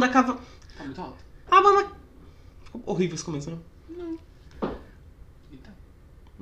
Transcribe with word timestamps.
banda 0.00 0.08
Cava... 0.12 0.38
Tá 0.76 0.84
muito 0.84 1.00
alto. 1.00 1.24
A 1.50 1.62
banda... 1.62 1.88
Ficou 2.64 2.82
horrível 2.86 3.14
esse 3.14 3.24
começo, 3.24 3.50
né? 3.50 3.58
Eita, 5.50 5.70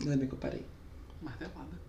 Ainda 0.00 0.16
bem 0.16 0.26
que 0.28 0.34
eu 0.34 0.38
parei. 0.38 0.66
martelada. 1.22 1.84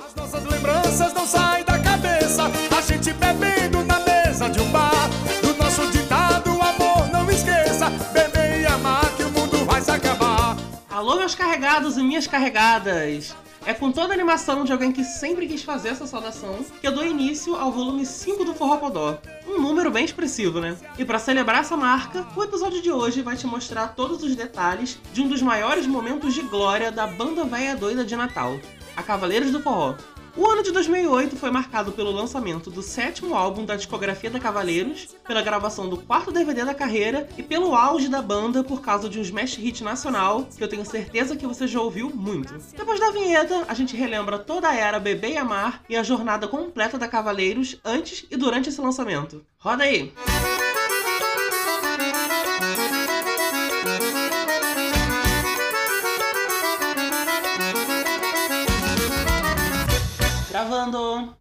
As 0.00 0.14
nossas 0.14 0.44
lembranças 0.44 1.12
não 1.12 1.26
saem 1.26 1.64
da 1.64 1.78
cabeça. 1.80 2.44
A 2.76 2.80
gente 2.80 3.12
bebendo 3.14 3.82
na 3.84 3.98
mesa 4.00 4.48
de 4.48 4.60
um 4.60 4.70
bar. 4.70 5.08
Do 5.42 5.54
nosso 5.56 5.90
ditado, 5.90 6.50
amor, 6.50 7.08
não 7.12 7.28
esqueça. 7.30 7.90
Beber 8.12 8.60
e 8.60 8.66
amar 8.66 9.04
que 9.16 9.24
o 9.24 9.30
mundo 9.30 9.64
vai 9.64 9.80
se 9.82 9.90
acabar. 9.90 10.56
Alô, 10.88 11.16
meus 11.16 11.34
carregados 11.34 11.96
e 11.96 12.02
minhas 12.02 12.26
carregadas! 12.28 13.34
É 13.66 13.74
com 13.74 13.92
toda 13.92 14.12
a 14.12 14.14
animação 14.14 14.64
de 14.64 14.72
alguém 14.72 14.92
que 14.92 15.04
sempre 15.04 15.46
quis 15.46 15.62
fazer 15.62 15.88
essa 15.88 16.06
saudação 16.06 16.64
que 16.80 16.86
eu 16.86 16.92
dou 16.92 17.04
início 17.04 17.54
ao 17.54 17.70
volume 17.70 18.06
5 18.06 18.44
do 18.44 18.54
Forró. 18.54 18.78
Um 19.46 19.60
número 19.60 19.90
bem 19.90 20.04
expressivo, 20.04 20.60
né? 20.60 20.76
E 20.96 21.04
para 21.04 21.18
celebrar 21.18 21.60
essa 21.60 21.76
marca, 21.76 22.26
o 22.34 22.42
episódio 22.42 22.80
de 22.80 22.90
hoje 22.90 23.22
vai 23.22 23.36
te 23.36 23.46
mostrar 23.46 23.88
todos 23.88 24.22
os 24.22 24.34
detalhes 24.34 24.98
de 25.12 25.20
um 25.20 25.28
dos 25.28 25.42
maiores 25.42 25.86
momentos 25.86 26.32
de 26.32 26.42
glória 26.42 26.90
da 26.90 27.06
banda 27.06 27.44
véia 27.44 27.76
doida 27.76 28.04
de 28.04 28.16
Natal, 28.16 28.58
a 28.96 29.02
Cavaleiros 29.02 29.50
do 29.50 29.60
Forró. 29.60 29.94
O 30.36 30.46
ano 30.46 30.62
de 30.62 30.70
2008 30.70 31.36
foi 31.36 31.50
marcado 31.50 31.92
pelo 31.92 32.10
lançamento 32.10 32.70
do 32.70 32.82
sétimo 32.82 33.34
álbum 33.34 33.64
da 33.64 33.76
discografia 33.76 34.30
da 34.30 34.38
Cavaleiros, 34.38 35.16
pela 35.26 35.42
gravação 35.42 35.88
do 35.88 35.96
quarto 35.96 36.30
DVD 36.30 36.64
da 36.64 36.74
carreira 36.74 37.28
e 37.36 37.42
pelo 37.42 37.74
auge 37.74 38.08
da 38.08 38.22
banda 38.22 38.62
por 38.62 38.80
causa 38.80 39.08
de 39.08 39.18
um 39.18 39.22
smash 39.22 39.56
hit 39.56 39.82
nacional 39.82 40.46
que 40.56 40.62
eu 40.62 40.68
tenho 40.68 40.84
certeza 40.84 41.36
que 41.36 41.46
você 41.46 41.66
já 41.66 41.80
ouviu 41.80 42.10
muito. 42.14 42.54
Depois 42.76 43.00
da 43.00 43.10
vinheta, 43.10 43.64
a 43.68 43.74
gente 43.74 43.96
relembra 43.96 44.38
toda 44.38 44.68
a 44.68 44.74
era 44.74 45.00
Bebê 45.00 45.32
e 45.32 45.36
Amar 45.36 45.82
e 45.88 45.96
a 45.96 46.02
jornada 46.02 46.46
completa 46.46 46.98
da 46.98 47.08
Cavaleiros 47.08 47.78
antes 47.84 48.24
e 48.30 48.36
durante 48.36 48.68
esse 48.68 48.80
lançamento. 48.80 49.44
Roda 49.58 49.84
aí! 49.84 50.12
Gravando! 60.58 61.36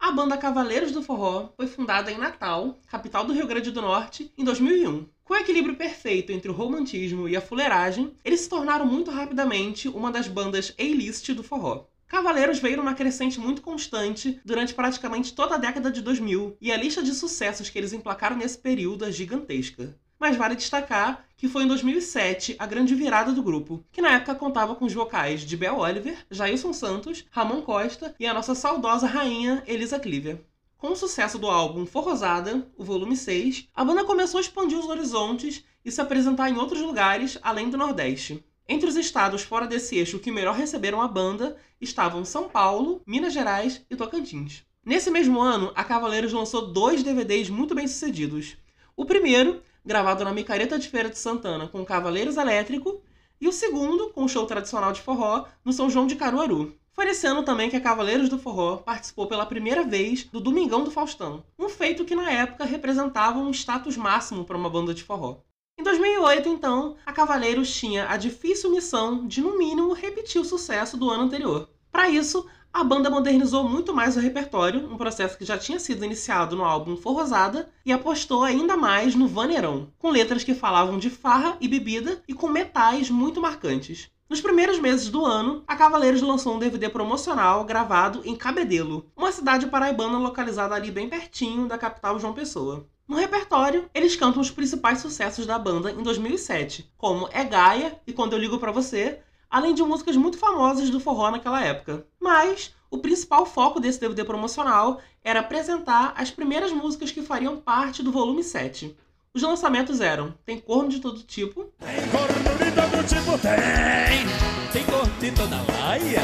A 0.00 0.10
banda 0.10 0.38
Cavaleiros 0.38 0.92
do 0.92 1.02
Forró 1.02 1.50
foi 1.58 1.66
fundada 1.66 2.10
em 2.10 2.16
Natal, 2.16 2.78
capital 2.88 3.26
do 3.26 3.34
Rio 3.34 3.46
Grande 3.46 3.70
do 3.70 3.82
Norte, 3.82 4.32
em 4.38 4.42
2001. 4.42 5.06
Com 5.22 5.34
o 5.34 5.36
equilíbrio 5.36 5.76
perfeito 5.76 6.32
entre 6.32 6.50
o 6.50 6.54
romantismo 6.54 7.28
e 7.28 7.36
a 7.36 7.40
fuleiragem, 7.42 8.14
eles 8.24 8.40
se 8.40 8.48
tornaram 8.48 8.86
muito 8.86 9.10
rapidamente 9.10 9.90
uma 9.90 10.10
das 10.10 10.26
bandas 10.26 10.74
A-list 10.78 11.34
do 11.34 11.42
forró. 11.42 11.84
Cavaleiros 12.08 12.60
veio 12.60 12.78
numa 12.78 12.94
crescente 12.94 13.38
muito 13.38 13.60
constante 13.60 14.40
durante 14.42 14.72
praticamente 14.72 15.34
toda 15.34 15.56
a 15.56 15.58
década 15.58 15.90
de 15.90 16.00
2000 16.00 16.56
e 16.62 16.72
a 16.72 16.78
lista 16.78 17.02
de 17.02 17.12
sucessos 17.12 17.68
que 17.68 17.76
eles 17.76 17.92
emplacaram 17.92 18.36
nesse 18.36 18.56
período 18.56 19.04
é 19.04 19.12
gigantesca. 19.12 20.00
Mas 20.18 20.36
vale 20.36 20.56
destacar 20.56 21.24
que 21.36 21.48
foi 21.48 21.64
em 21.64 21.68
2007 21.68 22.56
a 22.58 22.66
grande 22.66 22.94
virada 22.94 23.32
do 23.32 23.42
grupo, 23.42 23.84
que 23.92 24.00
na 24.00 24.12
época 24.12 24.34
contava 24.34 24.74
com 24.74 24.84
os 24.84 24.92
vocais 24.92 25.42
de 25.42 25.56
Bel 25.56 25.78
Oliver, 25.78 26.16
Jailson 26.30 26.72
Santos, 26.72 27.24
Ramon 27.30 27.62
Costa 27.62 28.14
e 28.18 28.26
a 28.26 28.32
nossa 28.32 28.54
saudosa 28.54 29.06
rainha 29.06 29.62
Elisa 29.66 29.98
Cliver. 29.98 30.40
Com 30.78 30.92
o 30.92 30.96
sucesso 30.96 31.38
do 31.38 31.48
álbum 31.48 31.86
Forrosada, 31.86 32.66
o 32.76 32.84
volume 32.84 33.16
6, 33.16 33.68
a 33.74 33.84
banda 33.84 34.04
começou 34.04 34.38
a 34.38 34.40
expandir 34.40 34.78
os 34.78 34.86
horizontes 34.86 35.64
e 35.84 35.90
se 35.90 36.00
apresentar 36.00 36.50
em 36.50 36.56
outros 36.56 36.80
lugares 36.80 37.38
além 37.42 37.68
do 37.68 37.76
Nordeste. 37.76 38.44
Entre 38.66 38.88
os 38.88 38.96
estados 38.96 39.42
fora 39.42 39.66
desse 39.66 39.96
eixo 39.96 40.18
que 40.18 40.30
melhor 40.30 40.54
receberam 40.54 41.02
a 41.02 41.08
banda 41.08 41.56
estavam 41.80 42.24
São 42.24 42.48
Paulo, 42.48 43.02
Minas 43.06 43.32
Gerais 43.32 43.84
e 43.90 43.96
Tocantins. 43.96 44.64
Nesse 44.84 45.10
mesmo 45.10 45.40
ano, 45.40 45.72
a 45.74 45.84
Cavaleiros 45.84 46.32
lançou 46.32 46.72
dois 46.72 47.02
DVDs 47.02 47.50
muito 47.50 47.74
bem 47.74 47.86
sucedidos. 47.86 48.56
O 48.96 49.04
primeiro, 49.04 49.62
gravado 49.84 50.24
na 50.24 50.32
Micareta 50.32 50.78
de 50.78 50.88
Feira 50.88 51.10
de 51.10 51.18
Santana 51.18 51.68
com 51.68 51.84
Cavaleiros 51.84 52.36
Elétrico, 52.36 53.02
e 53.40 53.48
o 53.48 53.52
segundo, 53.52 54.10
com 54.10 54.24
o 54.24 54.28
show 54.28 54.46
tradicional 54.46 54.92
de 54.92 55.02
forró 55.02 55.44
no 55.64 55.72
São 55.72 55.90
João 55.90 56.06
de 56.06 56.16
Caruaru. 56.16 56.74
Foi 56.94 57.04
nesse 57.04 57.26
ano 57.26 57.42
também 57.42 57.68
que 57.68 57.76
a 57.76 57.80
Cavaleiros 57.80 58.28
do 58.28 58.38
Forró 58.38 58.76
participou 58.76 59.26
pela 59.26 59.44
primeira 59.44 59.82
vez 59.82 60.22
do 60.24 60.40
Domingão 60.40 60.84
do 60.84 60.92
Faustão, 60.92 61.44
um 61.58 61.68
feito 61.68 62.04
que 62.04 62.14
na 62.14 62.30
época 62.30 62.64
representava 62.64 63.40
um 63.40 63.50
status 63.50 63.96
máximo 63.96 64.44
para 64.44 64.56
uma 64.56 64.70
banda 64.70 64.94
de 64.94 65.02
forró. 65.02 65.38
Em 65.76 65.82
2008, 65.82 66.48
então, 66.48 66.96
a 67.04 67.12
Cavaleiros 67.12 67.74
tinha 67.74 68.08
a 68.08 68.16
difícil 68.16 68.70
missão 68.70 69.26
de, 69.26 69.40
no 69.40 69.58
mínimo, 69.58 69.92
repetir 69.92 70.40
o 70.40 70.44
sucesso 70.44 70.96
do 70.96 71.10
ano 71.10 71.24
anterior. 71.24 71.68
Para 71.90 72.08
isso, 72.08 72.46
a 72.74 72.82
banda 72.82 73.08
modernizou 73.08 73.68
muito 73.68 73.94
mais 73.94 74.16
o 74.16 74.20
repertório, 74.20 74.92
um 74.92 74.96
processo 74.96 75.38
que 75.38 75.44
já 75.44 75.56
tinha 75.56 75.78
sido 75.78 76.04
iniciado 76.04 76.56
no 76.56 76.64
álbum 76.64 76.96
Forrosada, 76.96 77.70
e 77.86 77.92
apostou 77.92 78.42
ainda 78.42 78.76
mais 78.76 79.14
no 79.14 79.28
vaneirão, 79.28 79.92
com 79.96 80.10
letras 80.10 80.42
que 80.42 80.54
falavam 80.54 80.98
de 80.98 81.08
farra 81.08 81.56
e 81.60 81.68
bebida 81.68 82.20
e 82.26 82.34
com 82.34 82.48
metais 82.48 83.08
muito 83.08 83.40
marcantes. 83.40 84.10
Nos 84.28 84.40
primeiros 84.40 84.80
meses 84.80 85.08
do 85.08 85.24
ano, 85.24 85.62
a 85.68 85.76
Cavaleiros 85.76 86.20
lançou 86.20 86.56
um 86.56 86.58
DVD 86.58 86.88
promocional 86.88 87.64
gravado 87.64 88.22
em 88.24 88.34
Cabedelo, 88.34 89.06
uma 89.16 89.30
cidade 89.30 89.68
paraibana 89.68 90.18
localizada 90.18 90.74
ali 90.74 90.90
bem 90.90 91.08
pertinho 91.08 91.68
da 91.68 91.78
capital 91.78 92.18
João 92.18 92.34
Pessoa. 92.34 92.88
No 93.06 93.14
repertório, 93.16 93.88
eles 93.94 94.16
cantam 94.16 94.42
os 94.42 94.50
principais 94.50 94.98
sucessos 94.98 95.46
da 95.46 95.60
banda 95.60 95.92
em 95.92 96.02
2007, 96.02 96.90
como 96.98 97.28
É 97.30 97.44
Gaia 97.44 98.00
e 98.04 98.12
Quando 98.12 98.32
Eu 98.32 98.40
Ligo 98.40 98.58
Pra 98.58 98.72
Você, 98.72 99.20
além 99.54 99.72
de 99.72 99.84
músicas 99.84 100.16
muito 100.16 100.36
famosas 100.36 100.90
do 100.90 100.98
forró 100.98 101.30
naquela 101.30 101.64
época. 101.64 102.04
Mas 102.20 102.74
o 102.90 102.98
principal 102.98 103.46
foco 103.46 103.78
desse 103.78 104.00
DVD 104.00 104.24
promocional 104.24 105.00
era 105.22 105.38
apresentar 105.38 106.12
as 106.16 106.28
primeiras 106.28 106.72
músicas 106.72 107.12
que 107.12 107.22
fariam 107.22 107.56
parte 107.58 108.02
do 108.02 108.10
volume 108.10 108.42
7. 108.42 108.96
Os 109.32 109.42
lançamentos 109.42 110.00
eram 110.00 110.34
Tem 110.44 110.58
Corno 110.58 110.88
de 110.88 110.98
Todo 110.98 111.22
Tipo, 111.22 111.66
Tem 111.78 112.08
corno 112.08 112.34
de 112.58 112.72
todo 112.72 113.06
tipo, 113.06 113.38
tem. 113.38 114.72
Tem 114.72 114.84
corno 114.86 115.14
de 115.20 115.30
toda 115.30 115.56
laia. 115.72 116.22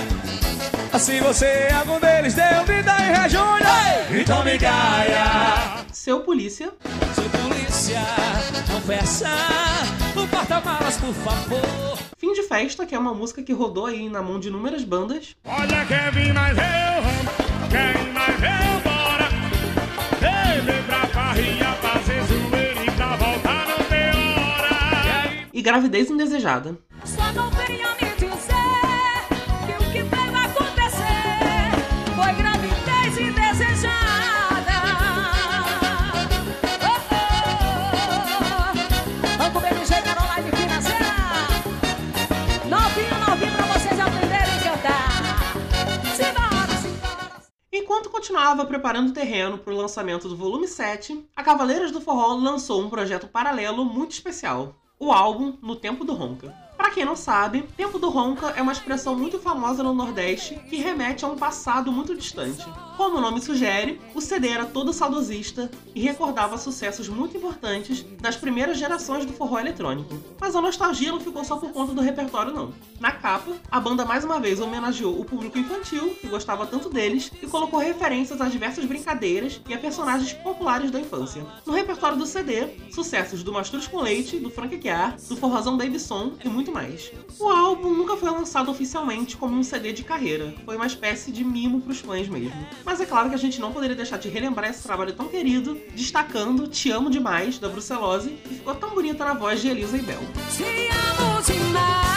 Se 0.98 1.20
você 1.20 1.46
é 1.46 1.72
algum 1.72 2.00
deles, 2.00 2.34
deu 2.34 2.64
vida 2.66 2.96
e 2.98 3.14
reajuda. 3.14 4.20
Então 4.20 4.42
me 4.42 4.58
gaia. 4.58 5.86
Seu 5.92 6.20
Polícia, 6.22 6.72
Sou 7.14 7.24
polícia, 7.30 8.00
confessa. 8.72 9.99
O 10.16 10.26
porta-malas, 10.28 10.96
por 10.98 11.14
favor. 11.14 11.98
Fim 12.18 12.32
de 12.32 12.42
Festa, 12.42 12.84
que 12.84 12.94
é 12.94 12.98
uma 12.98 13.14
música 13.14 13.42
que 13.42 13.52
rodou 13.52 13.86
aí 13.86 14.08
na 14.08 14.20
mão 14.22 14.38
de 14.38 14.48
inúmeras 14.48 14.84
bandas, 14.84 15.34
Olha, 15.44 15.84
quer 15.86 16.12
vir 16.12 16.32
mais 16.34 16.56
eu 16.58 17.68
quer 17.70 17.96
mais 18.12 18.36
eu 18.42 18.80
bora. 18.82 19.28
Vem 20.64 20.82
pra 20.82 21.06
farrinha 21.08 21.72
fazer 21.74 22.22
zoeira 22.24 22.84
e 22.84 22.90
pra 22.90 23.16
voltar 23.16 23.66
não 23.68 23.84
tem 23.84 24.08
hora. 24.10 25.48
e 25.52 25.62
Gravidez 25.62 26.10
Indesejada. 26.10 26.76
Só 27.04 27.32
não 27.32 27.50
continuava 48.30 48.64
preparando 48.64 49.08
o 49.08 49.12
terreno 49.12 49.58
para 49.58 49.74
o 49.74 49.76
lançamento 49.76 50.28
do 50.28 50.36
volume 50.36 50.68
7, 50.68 51.28
a 51.34 51.42
Cavaleiros 51.42 51.90
do 51.90 52.00
Forró 52.00 52.34
lançou 52.34 52.80
um 52.80 52.88
projeto 52.88 53.26
paralelo 53.26 53.84
muito 53.84 54.12
especial, 54.12 54.76
o 55.00 55.10
álbum 55.10 55.58
No 55.60 55.74
Tempo 55.74 56.04
do 56.04 56.14
Ronca. 56.14 56.69
Para 56.90 56.96
quem 56.96 57.04
não 57.04 57.14
sabe, 57.14 57.62
Tempo 57.76 58.00
do 58.00 58.10
Ronca 58.10 58.48
é 58.56 58.60
uma 58.60 58.72
expressão 58.72 59.14
muito 59.14 59.38
famosa 59.38 59.80
no 59.80 59.94
Nordeste 59.94 60.56
que 60.68 60.74
remete 60.74 61.24
a 61.24 61.28
um 61.28 61.36
passado 61.36 61.92
muito 61.92 62.16
distante. 62.16 62.66
Como 62.96 63.16
o 63.16 63.20
nome 63.20 63.40
sugere, 63.40 64.00
o 64.12 64.20
CD 64.20 64.48
era 64.48 64.66
todo 64.66 64.92
saudosista 64.92 65.70
e 65.94 66.00
recordava 66.00 66.58
sucessos 66.58 67.08
muito 67.08 67.36
importantes 67.36 68.04
das 68.20 68.36
primeiras 68.36 68.76
gerações 68.76 69.24
do 69.24 69.32
forró 69.32 69.60
eletrônico. 69.60 70.20
Mas 70.40 70.56
a 70.56 70.60
nostalgia 70.60 71.12
não 71.12 71.20
ficou 71.20 71.44
só 71.44 71.56
por 71.56 71.70
conta 71.70 71.94
do 71.94 72.02
repertório 72.02 72.52
não. 72.52 72.74
Na 72.98 73.12
capa, 73.12 73.52
a 73.70 73.80
banda 73.80 74.04
mais 74.04 74.24
uma 74.24 74.40
vez 74.40 74.60
homenageou 74.60 75.18
o 75.18 75.24
público 75.24 75.58
infantil, 75.58 76.14
que 76.20 76.26
gostava 76.26 76.66
tanto 76.66 76.90
deles, 76.90 77.30
e 77.40 77.46
colocou 77.46 77.78
referências 77.78 78.40
a 78.40 78.48
diversas 78.48 78.84
brincadeiras 78.84 79.60
e 79.68 79.72
a 79.72 79.78
personagens 79.78 80.32
populares 80.32 80.90
da 80.90 81.00
infância. 81.00 81.46
No 81.64 81.72
repertório 81.72 82.18
do 82.18 82.26
CD, 82.26 82.66
sucessos 82.92 83.42
do 83.44 83.52
Mastruz 83.52 83.86
com 83.86 84.02
Leite, 84.02 84.38
do 84.40 84.50
Frank 84.50 84.74
Aguiar, 84.74 85.16
do 85.28 85.36
Forrozão 85.36 85.78
Baby 85.78 85.98
e 86.44 86.48
muito 86.48 86.72
mais. 86.72 86.79
O 87.38 87.48
álbum 87.48 87.90
nunca 87.90 88.16
foi 88.16 88.30
lançado 88.30 88.70
oficialmente 88.70 89.36
como 89.36 89.56
um 89.56 89.62
CD 89.62 89.92
de 89.92 90.04
carreira, 90.04 90.54
foi 90.64 90.76
uma 90.76 90.86
espécie 90.86 91.30
de 91.32 91.44
mimo 91.44 91.80
pros 91.80 92.00
fãs 92.00 92.28
mesmo. 92.28 92.66
Mas 92.84 93.00
é 93.00 93.06
claro 93.06 93.28
que 93.28 93.34
a 93.34 93.38
gente 93.38 93.60
não 93.60 93.72
poderia 93.72 93.96
deixar 93.96 94.18
de 94.18 94.28
relembrar 94.28 94.70
esse 94.70 94.82
trabalho 94.82 95.12
tão 95.12 95.28
querido, 95.28 95.78
destacando 95.94 96.68
Te 96.68 96.90
Amo 96.90 97.10
Demais, 97.10 97.58
da 97.58 97.68
Brucelose, 97.68 98.30
que 98.44 98.54
ficou 98.54 98.74
tão 98.74 98.90
bonita 98.90 99.24
na 99.24 99.34
voz 99.34 99.60
de 99.60 99.68
Elisa 99.68 99.96
e 99.96 100.02
Bel. 100.02 100.20
Te 100.56 100.64
amo 100.64 101.42
demais. 101.42 102.10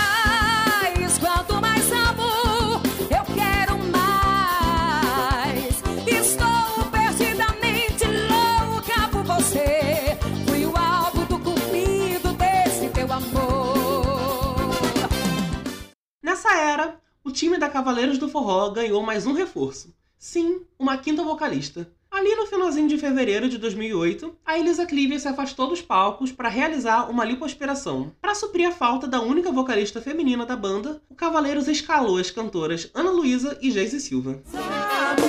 Nessa 16.43 16.59
era, 16.59 16.99
o 17.23 17.31
time 17.31 17.57
da 17.57 17.69
Cavaleiros 17.69 18.17
do 18.17 18.27
Forró 18.27 18.69
ganhou 18.69 19.01
mais 19.01 19.25
um 19.25 19.31
reforço. 19.31 19.95
Sim, 20.19 20.59
uma 20.77 20.97
quinta 20.97 21.23
vocalista. 21.23 21.89
Ali 22.11 22.35
no 22.35 22.45
finalzinho 22.45 22.89
de 22.89 22.97
fevereiro 22.97 23.47
de 23.47 23.57
2008, 23.57 24.35
a 24.45 24.59
Elisa 24.59 24.85
Clivia 24.85 25.17
se 25.17 25.27
afastou 25.29 25.67
dos 25.67 25.81
palcos 25.81 26.33
para 26.33 26.49
realizar 26.49 27.09
uma 27.09 27.23
lipoaspiração. 27.23 28.11
Para 28.21 28.35
suprir 28.35 28.67
a 28.67 28.73
falta 28.73 29.07
da 29.07 29.21
única 29.21 29.53
vocalista 29.53 30.01
feminina 30.01 30.45
da 30.45 30.57
banda, 30.57 31.01
o 31.09 31.15
Cavaleiros 31.15 31.69
escalou 31.69 32.17
as 32.17 32.29
cantoras 32.29 32.91
Ana 32.93 33.11
Luísa 33.11 33.57
e 33.61 33.71
Geise 33.71 34.01
Silva. 34.01 34.43
Sabe, 34.43 35.23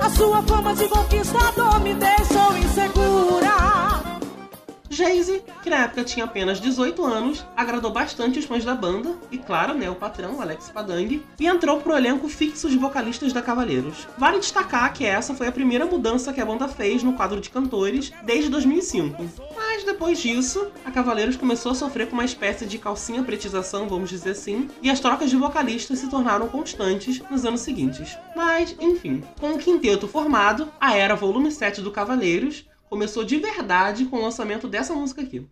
a 0.00 0.08
sua 0.08 0.42
fama 0.44 0.74
de 0.74 0.88
conquistador 0.88 1.78
me 1.80 1.92
deixou 1.92 2.56
insegura. 2.56 3.01
Geise, 4.92 5.42
que 5.62 5.70
na 5.70 5.84
época 5.84 6.04
tinha 6.04 6.26
apenas 6.26 6.60
18 6.60 7.02
anos, 7.02 7.46
agradou 7.56 7.90
bastante 7.90 8.38
os 8.38 8.44
fãs 8.44 8.62
da 8.62 8.74
banda 8.74 9.16
e, 9.30 9.38
claro, 9.38 9.72
né, 9.72 9.88
o 9.88 9.94
patrão, 9.94 10.42
Alex 10.42 10.68
Padang, 10.68 11.24
e 11.40 11.46
entrou 11.46 11.80
pro 11.80 11.96
elenco 11.96 12.28
fixo 12.28 12.68
de 12.68 12.76
vocalistas 12.76 13.32
da 13.32 13.40
Cavaleiros. 13.40 14.06
Vale 14.18 14.38
destacar 14.38 14.92
que 14.92 15.06
essa 15.06 15.32
foi 15.32 15.48
a 15.48 15.52
primeira 15.52 15.86
mudança 15.86 16.30
que 16.30 16.42
a 16.42 16.44
banda 16.44 16.68
fez 16.68 17.02
no 17.02 17.14
quadro 17.14 17.40
de 17.40 17.48
cantores 17.48 18.12
desde 18.22 18.50
2005. 18.50 19.16
Mas 19.56 19.82
depois 19.82 20.18
disso, 20.18 20.70
a 20.84 20.90
Cavaleiros 20.90 21.38
começou 21.38 21.72
a 21.72 21.74
sofrer 21.74 22.08
com 22.08 22.12
uma 22.12 22.26
espécie 22.26 22.66
de 22.66 22.76
calcinha 22.76 23.22
pretização, 23.22 23.88
vamos 23.88 24.10
dizer 24.10 24.32
assim, 24.32 24.68
e 24.82 24.90
as 24.90 25.00
trocas 25.00 25.30
de 25.30 25.38
vocalistas 25.38 26.00
se 26.00 26.10
tornaram 26.10 26.48
constantes 26.48 27.18
nos 27.30 27.46
anos 27.46 27.62
seguintes. 27.62 28.18
Mas, 28.36 28.76
enfim, 28.78 29.24
com 29.40 29.52
o 29.52 29.58
quinteto 29.58 30.06
formado, 30.06 30.70
a 30.78 30.94
era 30.94 31.16
volume 31.16 31.50
7 31.50 31.80
do 31.80 31.90
Cavaleiros 31.90 32.70
começou 32.92 33.24
de 33.24 33.38
verdade 33.38 34.04
com 34.04 34.18
o 34.18 34.22
lançamento 34.22 34.68
dessa 34.68 34.92
música 34.92 35.22
aqui. 35.22 35.46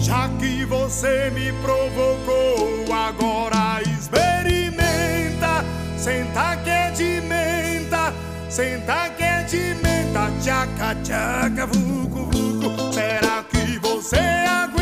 Já 0.00 0.26
que 0.38 0.64
você 0.64 1.30
me 1.32 1.52
provocou, 1.60 2.94
agora 2.94 3.82
experimenta. 3.82 5.62
Senta 5.98 6.56
que 6.64 6.70
é 6.70 6.90
de 6.92 7.20
menta, 7.20 8.10
senta 8.48 9.10
que 9.10 9.22
é 9.22 9.42
de 9.42 9.74
menta. 9.82 10.30
Tchaca, 10.42 10.94
tchaca, 11.02 11.66
vucu, 11.66 12.24
vucu. 12.24 12.92
Será 12.94 13.44
que 13.44 13.78
você 13.78 14.16
aguenta? 14.16 14.75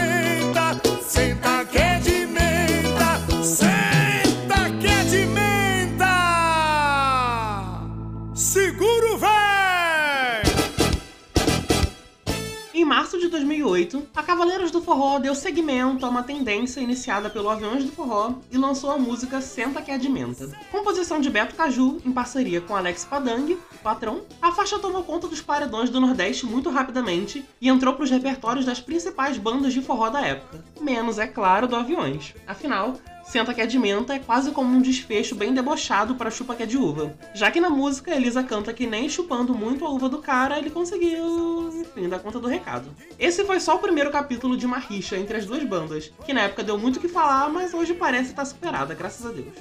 A 14.14 14.22
Cavaleiros 14.22 14.70
do 14.70 14.80
Forró 14.80 15.18
deu 15.18 15.34
seguimento 15.34 16.06
a 16.06 16.08
uma 16.08 16.22
tendência 16.22 16.80
iniciada 16.80 17.28
pelo 17.28 17.50
Aviões 17.50 17.84
do 17.84 17.90
Forró 17.90 18.34
e 18.50 18.56
lançou 18.56 18.92
a 18.92 18.98
música 18.98 19.40
Senta 19.40 19.82
que 19.82 19.90
é 19.90 19.98
de 19.98 20.08
Menta. 20.08 20.48
Composição 20.70 21.20
de 21.20 21.28
Beto 21.28 21.56
Caju, 21.56 22.00
em 22.04 22.12
parceria 22.12 22.60
com 22.60 22.76
Alex 22.76 23.04
Padang, 23.04 23.54
o 23.54 23.78
patrão, 23.82 24.22
a 24.40 24.52
faixa 24.52 24.78
tomou 24.78 25.02
conta 25.02 25.26
dos 25.26 25.40
paredões 25.40 25.90
do 25.90 26.00
Nordeste 26.00 26.46
muito 26.46 26.70
rapidamente 26.70 27.44
e 27.60 27.68
entrou 27.68 27.94
para 27.94 28.04
os 28.04 28.10
repertórios 28.10 28.64
das 28.64 28.80
principais 28.80 29.36
bandas 29.36 29.72
de 29.72 29.82
forró 29.82 30.08
da 30.08 30.20
época, 30.20 30.64
menos, 30.80 31.18
é 31.18 31.26
claro, 31.26 31.66
do 31.66 31.74
Aviões. 31.74 32.34
Afinal, 32.46 32.94
Senta 33.26 33.54
que 33.54 33.60
é 33.60 33.66
de 33.66 33.78
menta 33.78 34.14
é 34.14 34.18
quase 34.18 34.50
como 34.50 34.76
um 34.76 34.80
desfecho 34.80 35.34
bem 35.34 35.52
debochado 35.52 36.14
para 36.14 36.30
chupa 36.30 36.54
que 36.54 36.62
é 36.62 36.66
de 36.66 36.76
uva. 36.76 37.14
Já 37.34 37.50
que 37.50 37.60
na 37.60 37.70
música 37.70 38.14
Elisa 38.14 38.42
canta 38.42 38.72
que 38.72 38.86
nem 38.86 39.08
chupando 39.08 39.54
muito 39.54 39.84
a 39.84 39.90
uva 39.90 40.08
do 40.08 40.18
cara, 40.18 40.58
ele 40.58 40.70
conseguiu, 40.70 41.70
enfim, 41.80 42.08
dar 42.08 42.20
conta 42.20 42.38
do 42.38 42.46
recado. 42.46 42.90
Esse 43.18 43.44
foi 43.44 43.60
só 43.60 43.76
o 43.76 43.78
primeiro 43.80 44.10
capítulo 44.10 44.56
de 44.56 44.66
uma 44.66 44.78
rixa 44.78 45.16
entre 45.16 45.38
as 45.38 45.46
duas 45.46 45.64
bandas, 45.64 46.12
que 46.24 46.32
na 46.32 46.42
época 46.42 46.62
deu 46.62 46.78
muito 46.78 46.96
o 46.96 47.00
que 47.00 47.08
falar, 47.08 47.48
mas 47.48 47.74
hoje 47.74 47.94
parece 47.94 48.30
estar 48.30 48.44
superada, 48.44 48.94
graças 48.94 49.26
a 49.26 49.30
Deus. 49.30 49.54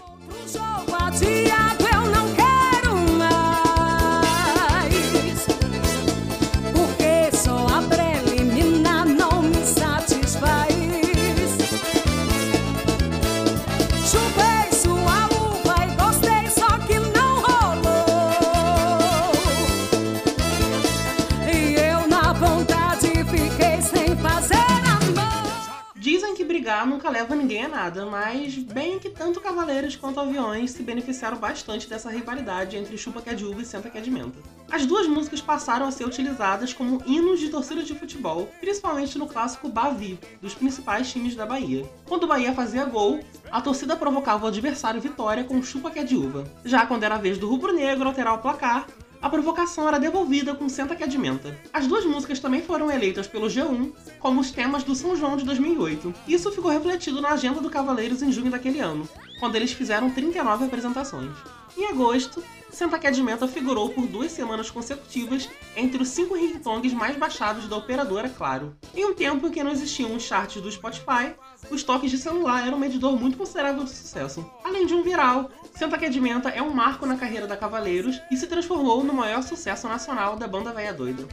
Nunca 26.86 27.10
leva 27.10 27.34
ninguém 27.34 27.64
a 27.64 27.68
nada, 27.70 28.06
mas 28.06 28.56
bem 28.58 29.00
que 29.00 29.10
tanto 29.10 29.40
Cavaleiros 29.40 29.96
quanto 29.96 30.20
Aviões 30.20 30.72
se 30.72 30.84
beneficiaram 30.84 31.38
bastante 31.38 31.90
dessa 31.90 32.10
rivalidade 32.10 32.76
entre 32.76 32.98
Chupa 32.98 33.22
que 33.22 33.30
é 33.30 33.34
de 33.34 33.46
uva 33.46 33.62
e 33.62 33.66
Senta 33.66 33.90
que 33.90 33.98
é 33.98 34.02
de 34.02 34.12
menta. 34.12 34.38
As 34.70 34.86
duas 34.86 35.08
músicas 35.08 35.42
passaram 35.42 35.88
a 35.88 35.92
ser 35.92 36.06
utilizadas 36.06 36.74
como 36.74 37.02
hinos 37.06 37.40
de 37.40 37.50
torcida 37.50 37.84
de 37.84 37.96
futebol, 37.96 38.50
principalmente 38.60 39.18
no 39.18 39.28
clássico 39.28 39.70
Bavi, 39.70 40.20
dos 40.42 40.54
principais 40.54 41.10
times 41.10 41.36
da 41.36 41.46
Bahia. 41.46 41.90
Quando 42.06 42.24
o 42.24 42.28
Bahia 42.28 42.54
fazia 42.54 42.86
gol, 42.86 43.20
a 43.52 43.62
torcida 43.62 43.96
provocava 43.96 44.46
o 44.46 44.48
adversário 44.50 45.00
vitória 45.00 45.44
com 45.44 45.64
Chupa 45.64 45.90
que 45.90 46.00
é 46.00 46.04
de 46.04 46.16
uva. 46.18 46.44
Já 46.66 46.86
quando 46.86 47.04
era 47.04 47.16
a 47.16 47.20
vez 47.20 47.38
do 47.38 47.50
rubro-negro 47.50 48.08
alterar 48.08 48.34
o 48.36 48.40
placar, 48.40 48.88
a 49.24 49.30
provocação 49.30 49.88
era 49.88 49.98
devolvida 49.98 50.54
com 50.54 50.68
Senta 50.68 50.98
que 50.98 51.04
é 51.04 51.08
de 51.08 51.18
Menta. 51.18 51.58
As 51.72 51.88
duas 51.88 52.06
músicas 52.06 52.42
também 52.42 52.62
foram 52.62 52.92
eleitas 52.92 53.26
pelo 53.26 53.48
G1 53.48 53.94
como 54.20 54.42
os 54.42 54.52
temas 54.52 54.84
do 54.84 54.94
São 54.94 55.16
João 55.16 55.38
de 55.38 55.46
2008. 55.46 56.14
Isso 56.28 56.52
ficou 56.52 56.70
refletido 56.70 57.22
na 57.22 57.30
agenda 57.30 57.62
do 57.62 57.70
Cavaleiros 57.70 58.22
em 58.22 58.34
junho 58.34 58.52
daquele 58.52 58.82
ano, 58.82 59.08
quando 59.40 59.56
eles 59.56 59.72
fizeram 59.72 60.10
39 60.10 60.66
apresentações. 60.66 61.32
Em 61.78 61.86
agosto, 61.88 62.44
Senta 62.74 62.98
que 62.98 63.08
figurou 63.48 63.90
por 63.90 64.08
duas 64.08 64.32
semanas 64.32 64.72
consecutivas 64.72 65.48
entre 65.78 66.02
os 66.02 66.10
cinco 66.10 66.34
ringtones 66.34 66.92
mais 66.92 67.16
baixados 67.16 67.68
da 67.68 67.78
operadora 67.78 68.28
Claro. 68.28 68.76
Em 68.96 69.06
um 69.06 69.14
tempo 69.14 69.46
em 69.46 69.52
que 69.52 69.64
não 69.64 69.72
existiam 69.72 70.16
os 70.16 70.24
charts 70.24 70.60
do 70.60 70.72
Spotify, 70.72 71.36
os 71.70 71.84
toques 71.84 72.10
de 72.10 72.18
celular 72.18 72.66
eram 72.66 72.78
um 72.78 72.80
medidor 72.80 73.16
muito 73.16 73.38
considerável 73.38 73.84
de 73.84 73.92
sucesso. 73.92 74.44
Além 74.64 74.88
de 74.88 74.96
um 74.96 75.04
viral, 75.04 75.52
Senta 75.76 75.98
que 76.00 76.06
é 76.06 76.62
um 76.62 76.70
marco 76.72 77.06
na 77.06 77.16
carreira 77.16 77.46
da 77.46 77.56
Cavaleiros 77.56 78.20
e 78.32 78.38
se 78.38 78.48
transformou 78.48 79.04
no 79.04 79.14
maior 79.14 79.44
sucesso 79.44 79.88
nacional 79.88 80.36
da 80.36 80.48
banda 80.48 80.72
Véia 80.72 80.94
Doida. 80.94 81.28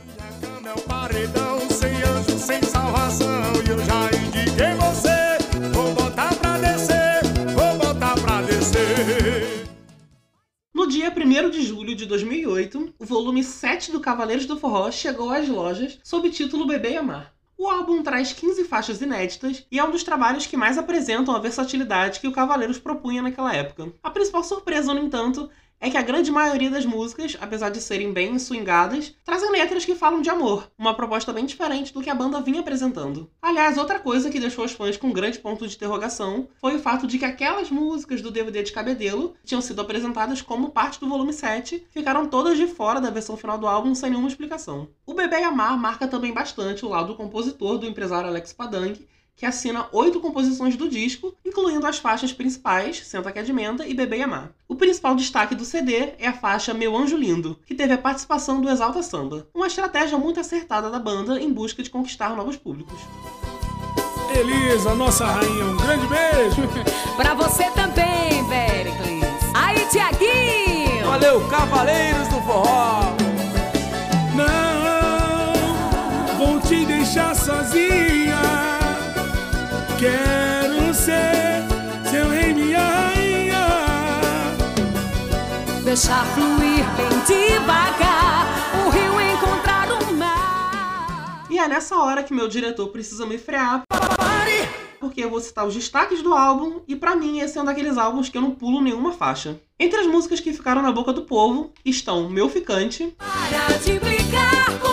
Um 0.76 0.80
paredão 0.82 1.58
sem 1.70 2.02
anjo, 2.02 2.38
sem 2.38 2.62
salvação. 2.62 3.26
E 3.66 3.70
eu 3.70 3.78
já 3.82 4.06
indiquei 4.06 4.74
você. 4.74 5.09
Dia 10.90 11.08
1 11.08 11.50
de 11.50 11.62
julho 11.62 11.94
de 11.94 12.04
2008, 12.04 12.94
o 12.98 13.04
volume 13.04 13.44
7 13.44 13.92
do 13.92 14.00
Cavaleiros 14.00 14.44
do 14.44 14.58
Forró 14.58 14.90
chegou 14.90 15.30
às 15.30 15.48
lojas 15.48 16.00
sob 16.02 16.26
o 16.26 16.30
título 16.32 16.66
Bebê 16.66 16.94
e 16.94 16.96
Amar. 16.96 17.32
O 17.56 17.68
álbum 17.68 18.02
traz 18.02 18.32
15 18.32 18.64
faixas 18.64 19.00
inéditas 19.00 19.64
e 19.70 19.78
é 19.78 19.84
um 19.84 19.92
dos 19.92 20.02
trabalhos 20.02 20.46
que 20.46 20.56
mais 20.56 20.76
apresentam 20.76 21.32
a 21.32 21.38
versatilidade 21.38 22.18
que 22.18 22.26
o 22.26 22.32
Cavaleiros 22.32 22.78
propunha 22.78 23.22
naquela 23.22 23.54
época. 23.54 23.92
A 24.02 24.10
principal 24.10 24.42
surpresa, 24.42 24.92
no 24.92 24.98
entanto, 24.98 25.48
é 25.80 25.88
que 25.88 25.96
a 25.96 26.02
grande 26.02 26.30
maioria 26.30 26.68
das 26.68 26.84
músicas, 26.84 27.36
apesar 27.40 27.70
de 27.70 27.80
serem 27.80 28.12
bem 28.12 28.38
swingadas, 28.38 29.14
trazem 29.24 29.50
letras 29.50 29.84
que 29.84 29.94
falam 29.94 30.20
de 30.20 30.28
amor, 30.28 30.70
uma 30.78 30.94
proposta 30.94 31.32
bem 31.32 31.46
diferente 31.46 31.92
do 31.92 32.02
que 32.02 32.10
a 32.10 32.14
banda 32.14 32.42
vinha 32.42 32.60
apresentando. 32.60 33.30
Aliás, 33.40 33.78
outra 33.78 33.98
coisa 33.98 34.28
que 34.28 34.38
deixou 34.38 34.66
os 34.66 34.72
fãs 34.72 34.98
com 34.98 35.10
grande 35.10 35.38
ponto 35.38 35.66
de 35.66 35.74
interrogação 35.74 36.48
foi 36.60 36.76
o 36.76 36.78
fato 36.78 37.06
de 37.06 37.18
que 37.18 37.24
aquelas 37.24 37.70
músicas 37.70 38.20
do 38.20 38.30
DVD 38.30 38.62
de 38.62 38.72
Cabedelo, 38.72 39.34
que 39.40 39.46
tinham 39.46 39.62
sido 39.62 39.80
apresentadas 39.80 40.42
como 40.42 40.70
parte 40.70 41.00
do 41.00 41.08
volume 41.08 41.32
7, 41.32 41.86
ficaram 41.90 42.26
todas 42.26 42.58
de 42.58 42.66
fora 42.66 43.00
da 43.00 43.08
versão 43.08 43.36
final 43.36 43.56
do 43.56 43.66
álbum 43.66 43.94
sem 43.94 44.10
nenhuma 44.10 44.28
explicação. 44.28 44.88
O 45.06 45.14
Bebê 45.14 45.42
Amar 45.42 45.78
marca 45.78 46.06
também 46.06 46.32
bastante 46.32 46.84
o 46.84 46.88
lado 46.90 47.14
compositor 47.14 47.78
do 47.78 47.86
empresário 47.86 48.28
Alex 48.28 48.52
Padang, 48.52 49.00
que 49.40 49.46
assina 49.46 49.88
oito 49.90 50.20
composições 50.20 50.76
do 50.76 50.86
disco, 50.86 51.34
incluindo 51.42 51.86
as 51.86 51.96
faixas 51.96 52.30
principais, 52.30 53.00
Senta 53.06 53.32
que 53.32 53.38
é 53.38 53.42
de 53.42 53.54
Menta 53.54 53.86
e 53.86 53.94
Bebê 53.94 54.18
e 54.18 54.22
Amar. 54.22 54.50
O 54.68 54.76
principal 54.76 55.14
destaque 55.14 55.54
do 55.54 55.64
CD 55.64 56.12
é 56.18 56.28
a 56.28 56.32
faixa 56.34 56.74
Meu 56.74 56.94
Anjo 56.94 57.16
Lindo, 57.16 57.58
que 57.64 57.74
teve 57.74 57.94
a 57.94 57.98
participação 57.98 58.60
do 58.60 58.68
Exalta 58.68 59.02
Samba, 59.02 59.48
uma 59.54 59.66
estratégia 59.66 60.18
muito 60.18 60.38
acertada 60.38 60.90
da 60.90 60.98
banda 60.98 61.40
em 61.40 61.50
busca 61.50 61.82
de 61.82 61.88
conquistar 61.88 62.36
novos 62.36 62.58
públicos. 62.58 63.00
Elisa, 64.38 64.94
nossa 64.94 65.24
rainha, 65.24 65.64
um 65.64 65.76
grande 65.78 66.06
beijo. 66.06 66.60
Pra 67.16 67.32
você 67.32 67.64
também, 67.70 68.46
Pericles. 68.46 69.24
Aí, 69.54 69.86
Tiaguinho! 69.86 71.06
Valeu, 71.06 71.40
Cavaleiros 71.48 72.28
do 72.28 72.42
Forró! 72.42 73.16
Não 74.36 76.36
vou 76.36 76.60
te 76.60 76.84
deixar 76.84 77.34
sozinha. 77.34 78.29
Quero 80.00 80.94
ser 80.94 81.62
seu 82.10 82.30
rei, 82.30 82.54
minha 82.54 82.78
rainha. 82.78 83.66
Deixar 85.84 86.24
fluir 86.34 86.86
bem 86.96 87.10
devagar, 87.26 88.46
o 88.86 88.88
rio 88.88 89.20
encontrar 89.20 89.92
o 89.92 90.14
mar. 90.14 91.44
E 91.50 91.58
é 91.58 91.68
nessa 91.68 91.98
hora 91.98 92.22
que 92.22 92.32
meu 92.32 92.48
diretor 92.48 92.88
precisa 92.88 93.26
me 93.26 93.36
frear 93.36 93.82
Pare! 93.90 94.66
porque 94.98 95.22
eu 95.22 95.28
vou 95.28 95.40
citar 95.40 95.66
os 95.66 95.74
destaques 95.74 96.22
do 96.22 96.32
álbum 96.32 96.80
e 96.88 96.96
pra 96.96 97.14
mim 97.14 97.40
esse 97.40 97.58
é 97.58 97.60
um 97.60 97.64
daqueles 97.64 97.98
álbuns 97.98 98.30
que 98.30 98.38
eu 98.38 98.42
não 98.42 98.52
pulo 98.52 98.80
nenhuma 98.80 99.12
faixa. 99.12 99.60
Entre 99.78 100.00
as 100.00 100.06
músicas 100.06 100.40
que 100.40 100.54
ficaram 100.54 100.80
na 100.80 100.92
boca 100.92 101.12
do 101.12 101.22
povo 101.22 101.74
estão 101.84 102.30
Meu 102.30 102.48
Ficante, 102.48 103.14
Para 103.18 103.76
de 103.76 103.98
brincar 103.98 104.78
com 104.80 104.89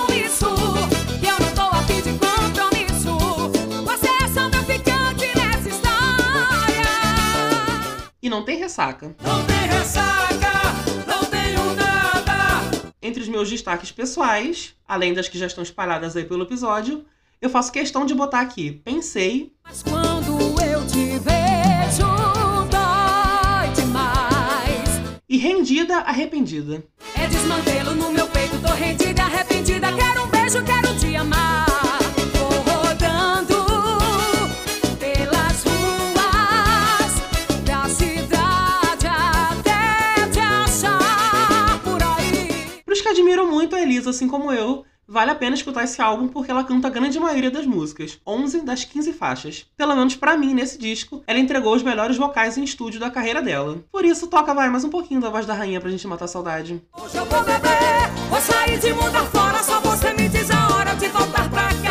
e 8.27 8.29
Não 8.29 8.43
Tem 8.43 8.57
Ressaca. 8.57 9.15
Não 9.23 9.43
tem 9.45 9.67
ressaca, 9.69 10.51
não 11.07 11.23
tenho 11.25 11.73
nada. 11.75 12.91
Entre 13.01 13.21
os 13.23 13.29
meus 13.29 13.49
destaques 13.49 13.89
pessoais, 13.91 14.73
além 14.85 15.13
das 15.13 15.29
que 15.29 15.37
já 15.37 15.47
estão 15.47 15.63
espalhadas 15.63 16.15
aí 16.17 16.25
pelo 16.25 16.43
episódio, 16.43 17.05
eu 17.41 17.49
faço 17.49 17.71
questão 17.71 18.05
de 18.05 18.13
botar 18.13 18.41
aqui 18.41 18.71
Pensei, 18.83 19.53
Mas 19.63 19.81
quando 19.81 20.61
eu 20.61 20.85
te 20.87 21.17
vejo, 21.19 22.05
dói 22.69 23.69
demais. 23.75 24.89
e 25.29 25.37
Rendida 25.37 25.99
Arrependida. 25.99 26.83
É 27.15 27.27
desmantelo 27.27 27.95
no 27.95 28.11
meu 28.11 28.27
peito, 28.27 28.59
tô 28.59 28.73
rendida, 28.73 29.23
arrependida. 29.23 29.87
Quero 29.93 30.23
um 30.25 30.27
beijo, 30.27 30.61
quero 30.65 30.99
te 30.99 31.15
amar. 31.15 31.66
Para 43.27 43.33
admiram 43.33 43.51
muito 43.51 43.75
a 43.75 43.81
Elisa, 43.81 44.11
assim 44.11 44.25
como 44.25 44.53
eu, 44.53 44.85
vale 45.05 45.31
a 45.31 45.35
pena 45.35 45.53
escutar 45.53 45.83
esse 45.83 46.01
álbum 46.01 46.29
porque 46.29 46.49
ela 46.49 46.63
canta 46.63 46.87
a 46.87 46.89
grande 46.89 47.19
maioria 47.19 47.51
das 47.51 47.65
músicas, 47.65 48.17
11 48.25 48.61
das 48.61 48.85
15 48.85 49.11
faixas. 49.11 49.65
Pelo 49.75 49.93
menos 49.97 50.15
pra 50.15 50.37
mim, 50.37 50.53
nesse 50.53 50.77
disco, 50.77 51.21
ela 51.27 51.37
entregou 51.37 51.75
os 51.75 51.83
melhores 51.83 52.15
vocais 52.15 52.57
em 52.57 52.63
estúdio 52.63 53.01
da 53.01 53.09
carreira 53.09 53.41
dela. 53.41 53.83
Por 53.91 54.05
isso, 54.05 54.27
toca 54.27 54.53
vai 54.53 54.69
mais 54.69 54.85
um 54.85 54.89
pouquinho 54.89 55.19
da 55.19 55.29
voz 55.29 55.45
da 55.45 55.53
rainha 55.53 55.81
pra 55.81 55.91
gente 55.91 56.07
matar 56.07 56.23
a 56.23 56.29
saudade. 56.29 56.81
Hoje 56.97 57.17
eu 57.17 57.25
vou 57.25 57.43
beber, 57.43 58.29
vou 58.29 58.39
sair 58.39 58.79
de 58.79 58.93
mundo 58.93 59.17
afora. 59.17 59.61
Só 59.61 59.81
você 59.81 60.13
me 60.13 60.29
diz 60.29 60.49
a 60.49 60.73
hora 60.73 60.95
de 60.95 61.09
voltar 61.09 61.49
pra 61.49 61.67
casa. 61.67 61.86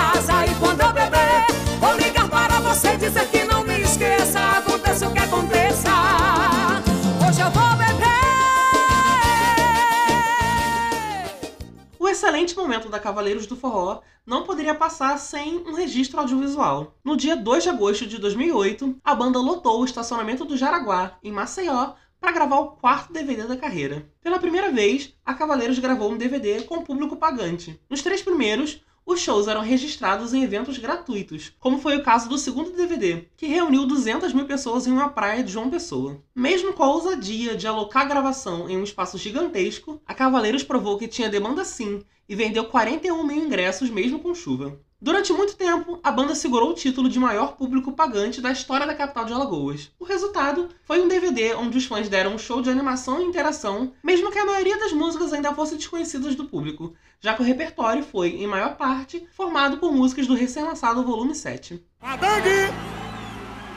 Excelente 12.26 12.56
momento 12.56 12.88
da 12.88 12.98
Cavaleiros 12.98 13.46
do 13.46 13.54
Forró 13.54 14.00
não 14.26 14.42
poderia 14.42 14.74
passar 14.74 15.16
sem 15.16 15.58
um 15.58 15.74
registro 15.74 16.18
audiovisual. 16.18 16.96
No 17.04 17.16
dia 17.16 17.36
2 17.36 17.62
de 17.62 17.68
agosto 17.68 18.04
de 18.04 18.18
2008, 18.18 18.96
a 19.04 19.14
banda 19.14 19.38
lotou 19.38 19.80
o 19.80 19.84
estacionamento 19.84 20.44
do 20.44 20.56
Jaraguá, 20.56 21.18
em 21.22 21.30
Maceió, 21.30 21.92
para 22.20 22.32
gravar 22.32 22.58
o 22.58 22.72
quarto 22.72 23.12
DVD 23.12 23.44
da 23.44 23.56
carreira. 23.56 24.10
Pela 24.20 24.40
primeira 24.40 24.72
vez, 24.72 25.14
a 25.24 25.34
Cavaleiros 25.34 25.78
gravou 25.78 26.10
um 26.10 26.16
DVD 26.16 26.62
com 26.62 26.82
público 26.82 27.14
pagante. 27.14 27.80
Nos 27.88 28.02
três 28.02 28.20
primeiros, 28.20 28.82
os 29.06 29.20
shows 29.20 29.46
eram 29.46 29.60
registrados 29.62 30.34
em 30.34 30.42
eventos 30.42 30.78
gratuitos, 30.78 31.52
como 31.60 31.78
foi 31.78 31.96
o 31.96 32.02
caso 32.02 32.28
do 32.28 32.36
segundo 32.36 32.72
DVD, 32.72 33.28
que 33.36 33.46
reuniu 33.46 33.86
200 33.86 34.32
mil 34.32 34.46
pessoas 34.46 34.84
em 34.84 34.90
uma 34.90 35.10
praia 35.10 35.44
de 35.44 35.52
João 35.52 35.70
Pessoa. 35.70 36.20
Mesmo 36.34 36.72
com 36.72 36.82
a 36.82 36.90
ousadia 36.90 37.56
de 37.56 37.68
alocar 37.68 38.02
a 38.02 38.08
gravação 38.08 38.68
em 38.68 38.76
um 38.76 38.82
espaço 38.82 39.16
gigantesco, 39.16 40.02
a 40.04 40.12
Cavaleiros 40.12 40.64
provou 40.64 40.98
que 40.98 41.06
tinha 41.06 41.30
demanda 41.30 41.64
sim 41.64 42.02
e 42.28 42.34
vendeu 42.34 42.64
41 42.64 43.22
mil 43.22 43.44
ingressos 43.44 43.88
mesmo 43.88 44.18
com 44.18 44.34
chuva. 44.34 44.76
Durante 45.00 45.30
muito 45.30 45.56
tempo, 45.56 46.00
a 46.02 46.10
banda 46.10 46.34
segurou 46.34 46.70
o 46.70 46.74
título 46.74 47.06
de 47.10 47.18
maior 47.18 47.52
público 47.52 47.92
pagante 47.92 48.40
da 48.40 48.50
história 48.50 48.86
da 48.86 48.94
capital 48.94 49.26
de 49.26 49.32
Alagoas. 49.34 49.90
O 50.00 50.06
resultado 50.06 50.70
foi 50.84 51.02
um 51.02 51.08
DVD 51.08 51.54
onde 51.54 51.76
os 51.76 51.84
fãs 51.84 52.08
deram 52.08 52.34
um 52.34 52.38
show 52.38 52.62
de 52.62 52.70
animação 52.70 53.20
e 53.20 53.24
interação, 53.24 53.92
mesmo 54.02 54.32
que 54.32 54.38
a 54.38 54.46
maioria 54.46 54.78
das 54.78 54.92
músicas 54.92 55.34
ainda 55.34 55.52
fossem 55.52 55.76
desconhecidas 55.76 56.34
do 56.34 56.46
público, 56.46 56.94
já 57.20 57.34
que 57.34 57.42
o 57.42 57.44
repertório 57.44 58.02
foi, 58.02 58.30
em 58.30 58.46
maior 58.46 58.76
parte, 58.76 59.28
formado 59.36 59.76
por 59.76 59.92
músicas 59.92 60.26
do 60.26 60.34
recém-lançado 60.34 61.04
volume 61.04 61.34
7. 61.34 61.84
Adangue, 62.00 62.72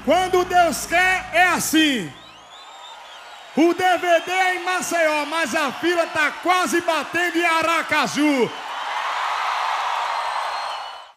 quando 0.06 0.46
Deus 0.46 0.86
quer, 0.86 1.30
é 1.34 1.48
assim. 1.48 2.10
O 3.58 3.74
DVD 3.74 4.32
é 4.32 4.56
em 4.56 4.64
Maceió, 4.64 5.26
mas 5.26 5.54
a 5.54 5.70
fila 5.74 6.08
tá 6.08 6.32
quase 6.32 6.80
batendo 6.80 7.38
em 7.38 7.46
Aracaju. 7.46 8.50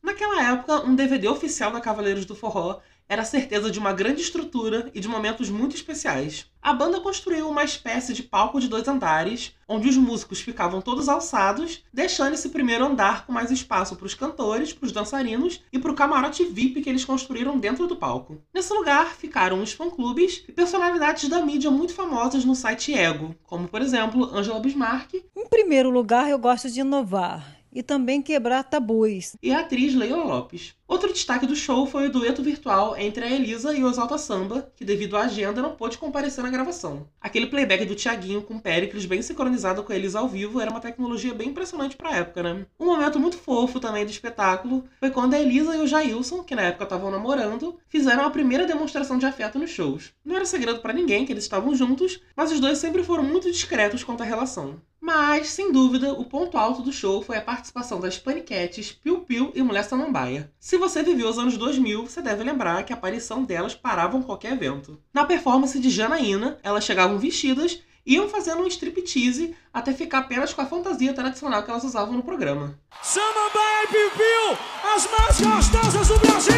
Naquela 0.02 0.50
época, 0.50 0.85
um 0.85 0.97
DVD 0.97 1.28
oficial 1.28 1.71
da 1.71 1.80
Cavaleiros 1.80 2.25
do 2.25 2.35
Forró 2.35 2.80
era 3.09 3.23
a 3.23 3.26
certeza 3.26 3.71
de 3.71 3.78
uma 3.78 3.92
grande 3.92 4.23
estrutura 4.23 4.90
e 4.94 4.99
de 4.99 5.06
momentos 5.06 5.50
muito 5.50 5.76
especiais. 5.76 6.47
A 6.62 6.73
banda 6.73 7.00
construiu 7.00 7.49
uma 7.49 7.62
espécie 7.62 8.12
de 8.14 8.23
palco 8.23 8.61
de 8.61 8.68
dois 8.68 8.88
andares, 8.88 9.54
onde 9.68 9.88
os 9.88 9.97
músicos 9.97 10.40
ficavam 10.40 10.80
todos 10.80 11.09
alçados, 11.09 11.85
deixando 11.92 12.35
esse 12.35 12.49
primeiro 12.49 12.85
andar 12.85 13.26
com 13.26 13.32
mais 13.32 13.50
espaço 13.50 13.97
para 13.97 14.06
os 14.06 14.14
cantores, 14.14 14.73
para 14.73 14.87
os 14.87 14.92
dançarinos 14.92 15.61
e 15.73 15.78
para 15.78 15.92
o 15.92 15.94
camarote 15.94 16.44
VIP 16.44 16.82
que 16.82 16.88
eles 16.88 17.04
construíram 17.04 17.59
dentro 17.59 17.87
do 17.87 17.97
palco. 17.97 18.42
Nesse 18.52 18.73
lugar 18.73 19.14
ficaram 19.14 19.62
os 19.62 19.73
fã-clubes 19.73 20.44
e 20.49 20.52
personalidades 20.52 21.28
da 21.28 21.44
mídia 21.44 21.71
muito 21.71 21.94
famosas 21.94 22.44
no 22.44 22.54
site 22.54 22.94
Ego, 22.94 23.37
como 23.44 23.68
por 23.68 23.82
exemplo 23.82 24.25
Angela 24.35 24.59
Bismarck 24.59 25.14
Em 25.37 25.47
primeiro 25.49 25.90
lugar, 25.90 26.28
eu 26.28 26.38
gosto 26.38 26.71
de 26.71 26.80
inovar 26.80 27.62
e 27.73 27.83
também 27.83 28.21
quebrar 28.21 28.62
tabus. 28.64 29.37
e 29.43 29.50
a 29.52 29.61
atriz 29.61 29.95
Leila 29.95 30.25
Lopes. 30.25 30.75
Outro 30.93 31.11
destaque 31.11 31.47
do 31.47 31.57
show 31.57 31.87
foi 31.87 32.07
o 32.07 32.13
dueto 32.13 32.43
virtual 32.43 32.95
entre 32.99 33.25
a 33.25 33.31
Elisa 33.31 33.73
e 33.73 33.83
o 33.83 33.89
Exalta 33.89 34.19
Samba, 34.19 34.71
que 34.77 34.85
devido 34.85 35.17
à 35.17 35.23
agenda 35.23 35.63
não 35.63 35.75
pôde 35.75 35.97
comparecer 35.97 36.45
na 36.45 36.51
gravação. 36.51 37.09
Aquele 37.19 37.47
playback 37.47 37.87
do 37.87 37.95
Tiaguinho 37.95 38.43
com 38.43 38.59
Péricles 38.59 39.07
bem 39.07 39.23
sincronizado 39.23 39.83
com 39.83 39.91
a 39.91 39.97
Elisa 39.97 40.19
ao 40.19 40.29
vivo 40.29 40.61
era 40.61 40.71
uma 40.71 40.81
tecnologia 40.81 41.33
bem 41.33 41.49
impressionante 41.49 41.97
pra 41.97 42.15
época, 42.15 42.43
né? 42.43 42.67
Um 42.79 42.85
momento 42.85 43.19
muito 43.19 43.39
fofo 43.39 43.81
também 43.81 44.05
do 44.05 44.11
espetáculo 44.11 44.85
foi 45.01 45.11
quando 45.11 45.33
a 45.33 45.41
Elisa 45.41 45.75
e 45.75 45.81
o 45.81 45.87
Jailson, 45.87 46.43
que 46.43 46.55
na 46.55 46.65
época 46.65 46.85
estavam 46.85 47.11
namorando, 47.11 47.79
fizeram 47.89 48.27
a 48.27 48.31
primeira 48.31 48.67
demonstração 48.67 49.17
de 49.17 49.25
afeto 49.25 49.59
nos 49.59 49.71
shows. 49.71 50.13
Não 50.23 50.37
era 50.37 50.45
segredo 50.45 50.81
pra 50.81 50.93
ninguém 50.93 51.25
que 51.25 51.33
eles 51.33 51.45
estavam 51.45 51.75
juntos, 51.75 52.21
mas 52.37 52.53
os 52.53 52.61
dois 52.61 52.77
sempre 52.77 53.03
foram 53.03 53.23
muito 53.23 53.51
discretos 53.51 54.05
quanto 54.05 54.23
à 54.23 54.27
relação. 54.27 54.79
Mas, 55.05 55.49
sem 55.49 55.73
dúvida, 55.73 56.13
o 56.13 56.25
ponto 56.25 56.57
alto 56.57 56.81
do 56.81 56.93
show 56.93 57.21
foi 57.21 57.37
a 57.37 57.43
participação 57.43 57.99
das 57.99 58.21
Paniquetes, 58.21 58.93
Piu 58.93 59.23
Piu 59.23 59.51
e 59.53 59.61
Mulher 59.61 59.83
Samambaia. 59.83 60.53
Se 60.61 60.77
você 60.83 61.01
viveu 61.01 61.29
os 61.29 61.39
anos 61.39 61.57
2000, 61.57 62.09
você 62.09 62.21
deve 62.21 62.43
lembrar 62.43 62.83
que 62.83 62.93
a 62.93 62.97
aparição 62.97 63.45
delas 63.45 63.73
paravam 63.73 64.21
qualquer 64.21 64.55
evento. 64.55 64.99
Na 65.15 65.25
performance 65.25 65.79
de 65.79 65.89
Janaína, 65.89 66.59
elas 66.61 66.83
chegavam 66.83 67.21
vestidas 67.21 67.81
e 68.05 68.15
iam 68.15 68.29
fazendo 68.29 68.62
um 68.62 68.67
striptease 68.67 69.55
até 69.73 69.93
ficar 69.93 70.19
apenas 70.19 70.53
com 70.53 70.61
a 70.61 70.67
fantasia 70.67 71.15
tradicional 71.15 71.62
que 71.62 71.71
elas 71.71 71.85
usavam 71.85 72.17
no 72.17 72.25
programa. 72.25 72.77
Samambaia 73.01 73.87
e 73.93 74.97
as 74.97 75.09
mais 75.09 75.41
gostosas 75.41 76.09
do 76.09 76.19
Brasil. 76.19 76.53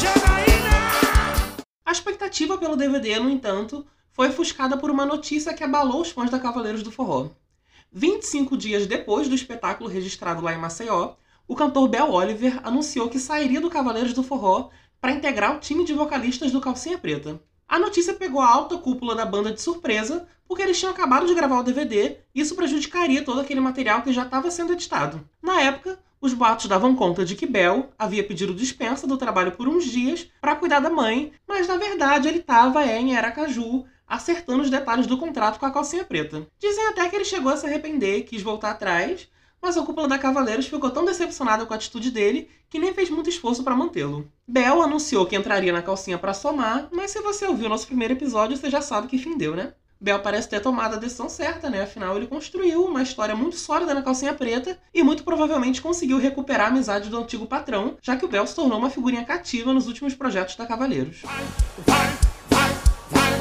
Janaína. 0.00 1.64
A 1.84 1.90
expectativa 1.90 2.56
pelo 2.56 2.76
DVD, 2.76 3.18
no 3.18 3.28
entanto, 3.28 3.84
foi 4.12 4.28
ofuscada 4.28 4.76
por 4.76 4.92
uma 4.92 5.04
notícia 5.04 5.52
que 5.52 5.64
abalou 5.64 6.02
os 6.02 6.12
fãs 6.12 6.30
da 6.30 6.38
Cavaleiros 6.38 6.84
do 6.84 6.92
Forró. 6.92 7.30
25 7.92 8.56
dias 8.56 8.86
depois 8.86 9.28
do 9.28 9.34
espetáculo 9.34 9.90
registrado 9.90 10.40
lá 10.40 10.54
em 10.54 10.58
Maceió, 10.58 11.14
o 11.50 11.56
cantor 11.56 11.88
Bel 11.88 12.12
Oliver 12.12 12.60
anunciou 12.62 13.08
que 13.08 13.18
sairia 13.18 13.60
do 13.60 13.68
Cavaleiros 13.68 14.12
do 14.12 14.22
Forró 14.22 14.70
para 15.00 15.10
integrar 15.10 15.56
o 15.56 15.58
time 15.58 15.84
de 15.84 15.92
vocalistas 15.92 16.52
do 16.52 16.60
Calcinha 16.60 16.96
Preta. 16.96 17.42
A 17.68 17.76
notícia 17.76 18.14
pegou 18.14 18.40
a 18.40 18.48
alta 18.48 18.78
cúpula 18.78 19.16
da 19.16 19.26
banda 19.26 19.50
de 19.50 19.60
surpresa, 19.60 20.28
porque 20.46 20.62
eles 20.62 20.78
tinham 20.78 20.92
acabado 20.92 21.26
de 21.26 21.34
gravar 21.34 21.58
o 21.58 21.64
DVD 21.64 22.18
e 22.32 22.40
isso 22.40 22.54
prejudicaria 22.54 23.24
todo 23.24 23.40
aquele 23.40 23.58
material 23.58 24.02
que 24.02 24.12
já 24.12 24.22
estava 24.22 24.48
sendo 24.48 24.74
editado. 24.74 25.28
Na 25.42 25.60
época, 25.60 25.98
os 26.20 26.32
boatos 26.32 26.66
davam 26.66 26.94
conta 26.94 27.24
de 27.24 27.34
que 27.34 27.46
Bel 27.46 27.90
havia 27.98 28.22
pedido 28.22 28.54
dispensa 28.54 29.04
do 29.04 29.16
trabalho 29.16 29.50
por 29.50 29.66
uns 29.66 29.86
dias 29.86 30.30
para 30.40 30.54
cuidar 30.54 30.78
da 30.78 30.88
mãe, 30.88 31.32
mas 31.48 31.66
na 31.66 31.76
verdade 31.76 32.28
ele 32.28 32.38
estava 32.38 32.86
em 32.86 33.16
Aracaju, 33.16 33.84
acertando 34.06 34.62
os 34.62 34.70
detalhes 34.70 35.08
do 35.08 35.18
contrato 35.18 35.58
com 35.58 35.66
a 35.66 35.72
calcinha 35.72 36.04
preta. 36.04 36.46
Dizem 36.60 36.86
até 36.86 37.08
que 37.08 37.16
ele 37.16 37.24
chegou 37.24 37.50
a 37.50 37.56
se 37.56 37.66
arrepender, 37.66 38.22
quis 38.22 38.40
voltar 38.40 38.70
atrás, 38.70 39.28
mas 39.62 39.76
a 39.76 39.82
cúpula 39.82 40.08
da 40.08 40.18
Cavaleiros 40.18 40.66
ficou 40.66 40.90
tão 40.90 41.04
decepcionada 41.04 41.66
com 41.66 41.72
a 41.72 41.76
atitude 41.76 42.10
dele 42.10 42.48
que 42.68 42.78
nem 42.78 42.94
fez 42.94 43.10
muito 43.10 43.28
esforço 43.28 43.62
para 43.64 43.76
mantê-lo. 43.76 44.30
Bel 44.46 44.82
anunciou 44.82 45.26
que 45.26 45.36
entraria 45.36 45.72
na 45.72 45.82
calcinha 45.82 46.18
para 46.18 46.34
somar, 46.34 46.88
mas 46.92 47.10
se 47.10 47.20
você 47.20 47.46
ouviu 47.46 47.68
nosso 47.68 47.86
primeiro 47.86 48.14
episódio, 48.14 48.56
você 48.56 48.70
já 48.70 48.80
sabe 48.80 49.08
que 49.08 49.18
fim 49.18 49.36
deu, 49.36 49.54
né? 49.54 49.74
Bel 50.00 50.20
parece 50.20 50.48
ter 50.48 50.60
tomado 50.60 50.94
a 50.94 50.98
decisão 50.98 51.28
certa, 51.28 51.68
né? 51.68 51.82
Afinal, 51.82 52.16
ele 52.16 52.26
construiu 52.26 52.84
uma 52.84 53.02
história 53.02 53.36
muito 53.36 53.56
sólida 53.56 53.92
na 53.92 54.00
calcinha 54.00 54.32
preta 54.32 54.78
e 54.94 55.02
muito 55.02 55.22
provavelmente 55.22 55.82
conseguiu 55.82 56.16
recuperar 56.16 56.68
a 56.68 56.70
amizade 56.70 57.10
do 57.10 57.18
antigo 57.18 57.46
patrão, 57.46 57.98
já 58.00 58.16
que 58.16 58.24
o 58.24 58.28
Bel 58.28 58.46
se 58.46 58.54
tornou 58.54 58.78
uma 58.78 58.88
figurinha 58.88 59.24
cativa 59.24 59.74
nos 59.74 59.86
últimos 59.86 60.14
projetos 60.14 60.56
da 60.56 60.64
Cavaleiros. 60.64 61.20
Vai, 61.22 61.44
vai, 61.86 62.70
vai, 63.10 63.39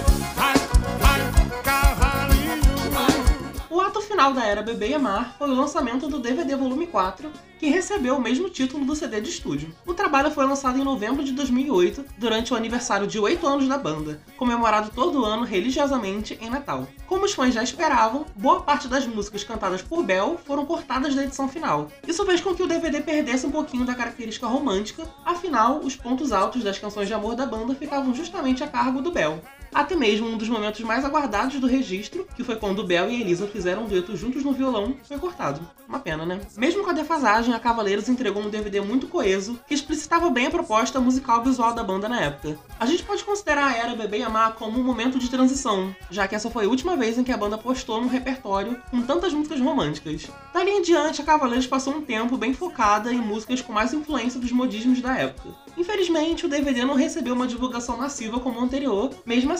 vai, 3.89 3.97
vai, 3.97 3.97
cavalinho. 3.97 3.97
O 3.97 3.97
ato 3.97 4.01
final 4.01 4.19
final 4.19 4.33
da 4.33 4.45
era 4.45 4.61
Bebê 4.61 4.89
e 4.89 4.93
Amar 4.93 5.35
foi 5.37 5.49
o 5.49 5.55
lançamento 5.55 6.07
do 6.07 6.19
DVD 6.19 6.53
Volume 6.55 6.85
4, 6.87 7.31
que 7.57 7.69
recebeu 7.69 8.17
o 8.17 8.21
mesmo 8.21 8.49
título 8.49 8.83
do 8.83 8.93
CD 8.93 9.21
de 9.21 9.29
estúdio. 9.29 9.73
O 9.85 9.93
trabalho 9.93 10.29
foi 10.29 10.45
lançado 10.45 10.77
em 10.77 10.83
novembro 10.83 11.23
de 11.23 11.31
2008, 11.31 12.05
durante 12.17 12.53
o 12.53 12.55
aniversário 12.57 13.07
de 13.07 13.17
8 13.17 13.47
anos 13.47 13.67
da 13.67 13.77
banda, 13.77 14.21
comemorado 14.35 14.91
todo 14.93 15.23
ano 15.23 15.45
religiosamente 15.45 16.37
em 16.41 16.49
Natal. 16.49 16.85
Como 17.07 17.23
os 17.23 17.33
fãs 17.33 17.53
já 17.53 17.63
esperavam, 17.63 18.25
boa 18.35 18.61
parte 18.61 18.89
das 18.89 19.07
músicas 19.07 19.43
cantadas 19.43 19.81
por 19.81 20.03
Bell 20.03 20.37
foram 20.45 20.65
cortadas 20.65 21.15
da 21.15 21.23
edição 21.23 21.47
final. 21.47 21.89
Isso 22.05 22.25
fez 22.25 22.41
com 22.41 22.53
que 22.53 22.63
o 22.63 22.67
DVD 22.67 22.99
perdesse 22.99 23.45
um 23.45 23.51
pouquinho 23.51 23.85
da 23.85 23.95
característica 23.95 24.47
romântica, 24.47 25.07
afinal, 25.25 25.79
os 25.79 25.95
pontos 25.95 26.31
altos 26.31 26.61
das 26.61 26.77
canções 26.77 27.07
de 27.07 27.13
amor 27.13 27.35
da 27.35 27.45
banda 27.45 27.73
ficavam 27.73 28.13
justamente 28.13 28.63
a 28.63 28.67
cargo 28.67 29.01
do 29.01 29.11
Bell. 29.11 29.41
Até 29.73 29.95
mesmo 29.95 30.27
um 30.27 30.37
dos 30.37 30.49
momentos 30.49 30.81
mais 30.81 31.05
aguardados 31.05 31.59
do 31.59 31.67
registro, 31.67 32.27
que 32.35 32.43
foi 32.43 32.55
quando 32.55 32.83
Bell 32.83 33.09
e 33.09 33.21
Elisa 33.21 33.47
fizeram 33.47 33.83
um 33.83 33.87
dueto 33.87 34.15
juntos 34.15 34.43
no 34.43 34.51
violão, 34.51 34.95
foi 35.03 35.17
cortado. 35.17 35.61
Uma 35.87 35.99
pena, 35.99 36.25
né? 36.25 36.39
Mesmo 36.55 36.83
com 36.83 36.89
a 36.89 36.93
defasagem, 36.93 37.53
a 37.53 37.59
Cavaleiros 37.59 38.09
entregou 38.09 38.43
um 38.43 38.49
DVD 38.49 38.79
muito 38.81 39.07
coeso, 39.07 39.59
que 39.67 39.73
explicitava 39.73 40.29
bem 40.29 40.47
a 40.47 40.51
proposta 40.51 40.99
musical 40.99 41.43
visual 41.43 41.73
da 41.73 41.83
banda 41.83 42.07
na 42.07 42.21
época. 42.21 42.59
A 42.79 42.85
gente 42.85 43.03
pode 43.03 43.23
considerar 43.23 43.67
a 43.67 43.75
era 43.75 43.95
Bebê 43.95 44.19
e 44.19 44.23
Amar 44.23 44.53
como 44.53 44.79
um 44.79 44.83
momento 44.83 45.17
de 45.17 45.29
transição, 45.29 45.95
já 46.11 46.27
que 46.27 46.35
essa 46.35 46.49
foi 46.49 46.65
a 46.65 46.69
última 46.69 46.95
vez 46.95 47.17
em 47.17 47.23
que 47.23 47.31
a 47.31 47.37
banda 47.37 47.57
postou 47.57 48.01
num 48.01 48.07
repertório 48.07 48.79
com 48.91 49.01
tantas 49.01 49.33
músicas 49.33 49.59
românticas. 49.59 50.27
Dali 50.53 50.69
em 50.69 50.81
diante, 50.81 51.21
a 51.21 51.25
Cavaleiros 51.25 51.67
passou 51.67 51.95
um 51.95 52.01
tempo 52.01 52.37
bem 52.37 52.53
focada 52.53 53.11
em 53.11 53.19
músicas 53.19 53.61
com 53.61 53.73
mais 53.73 53.93
influência 53.93 54.39
dos 54.39 54.51
modismos 54.51 55.01
da 55.01 55.17
época. 55.17 55.49
Infelizmente, 55.77 56.45
o 56.45 56.49
DVD 56.49 56.83
não 56.83 56.95
recebeu 56.95 57.33
uma 57.33 57.47
divulgação 57.47 57.97
massiva 57.97 58.39
como 58.39 58.59
o 58.59 58.63
anterior, 58.63 59.11
mesmo 59.25 59.53
assim, 59.53 59.58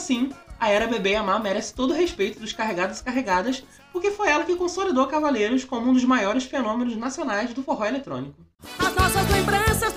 a 0.58 0.68
Era 0.68 0.86
Bebê 0.86 1.14
Amar 1.14 1.42
merece 1.42 1.74
todo 1.74 1.92
o 1.92 1.96
respeito 1.96 2.40
dos 2.40 2.52
carregados 2.52 3.00
e 3.00 3.04
carregadas, 3.04 3.62
porque 3.92 4.10
foi 4.10 4.28
ela 4.28 4.44
que 4.44 4.56
consolidou 4.56 5.06
Cavaleiros 5.06 5.64
como 5.64 5.90
um 5.90 5.92
dos 5.92 6.04
maiores 6.04 6.44
fenômenos 6.44 6.96
nacionais 6.96 7.52
do 7.52 7.62
forró 7.62 7.84
eletrônico. 7.84 8.34
As 8.78 8.94
nossas 8.94 9.30
lembranças 9.30 9.89